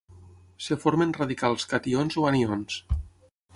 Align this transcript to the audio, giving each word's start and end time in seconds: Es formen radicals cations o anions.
Es 0.75 0.79
formen 0.85 1.11
radicals 1.17 1.67
cations 1.75 2.19
o 2.21 2.27
anions. 2.33 2.83